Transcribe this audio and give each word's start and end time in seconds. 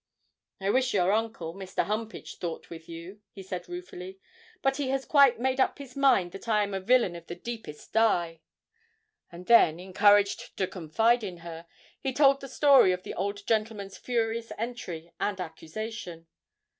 'I 0.59 0.71
wish 0.71 0.95
your 0.95 1.11
uncle, 1.13 1.53
Mr. 1.53 1.85
Humpage, 1.85 2.37
thought 2.39 2.71
with 2.71 2.89
you,' 2.89 3.21
he 3.29 3.43
said 3.43 3.69
ruefully, 3.69 4.19
'but 4.63 4.77
he 4.77 4.89
has 4.89 5.05
quite 5.05 5.39
made 5.39 5.59
up 5.59 5.77
his 5.77 5.95
mind 5.95 6.31
that 6.31 6.47
I 6.47 6.63
am 6.63 6.73
a 6.73 6.79
villain 6.79 7.15
of 7.15 7.27
the 7.27 7.35
deepest 7.35 7.93
dye;' 7.93 8.41
and 9.31 9.45
then, 9.45 9.79
encouraged 9.79 10.57
to 10.57 10.65
confide 10.65 11.23
in 11.23 11.37
her, 11.45 11.67
he 11.99 12.13
told 12.13 12.41
the 12.41 12.47
story 12.47 12.91
of 12.91 13.03
the 13.03 13.13
old 13.13 13.45
gentleman's 13.45 13.99
furious 13.99 14.51
entry 14.57 15.11
and 15.19 15.39
accusation. 15.39 16.25